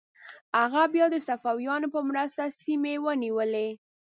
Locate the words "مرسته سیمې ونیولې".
2.09-3.69